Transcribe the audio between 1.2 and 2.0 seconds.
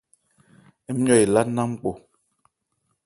elá nná npɔ.